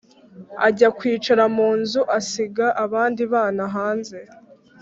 [0.67, 4.17] Ajya kwicara mu nzu asiga abandi bana hanze